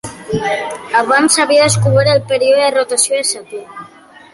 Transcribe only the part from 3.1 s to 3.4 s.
de